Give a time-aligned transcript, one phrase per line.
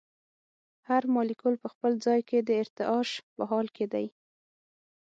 [0.89, 4.07] هر مالیکول په خپل ځای کې د ارتعاش په حال کې دی.